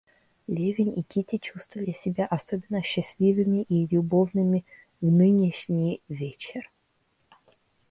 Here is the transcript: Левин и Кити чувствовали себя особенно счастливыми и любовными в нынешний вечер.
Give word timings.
Левин 0.47 0.89
и 0.93 1.03
Кити 1.03 1.37
чувствовали 1.37 1.91
себя 1.91 2.25
особенно 2.25 2.81
счастливыми 2.81 3.61
и 3.69 3.85
любовными 3.85 4.65
в 4.99 5.05
нынешний 5.05 6.01
вечер. 6.09 6.71